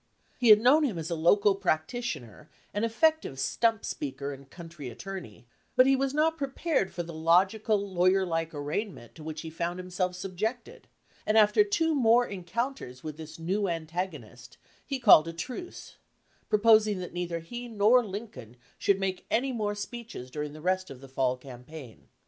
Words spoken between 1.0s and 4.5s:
a local practitioner and effective stump speaker and